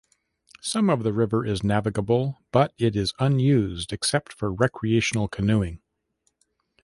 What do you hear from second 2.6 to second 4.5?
it is unused except